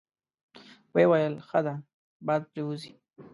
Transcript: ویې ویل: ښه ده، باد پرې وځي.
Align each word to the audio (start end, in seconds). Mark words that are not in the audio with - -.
ویې 0.93 1.05
ویل: 1.09 1.35
ښه 1.47 1.59
ده، 1.65 1.75
باد 2.25 2.41
پرې 2.51 2.61
وځي. 2.65 2.93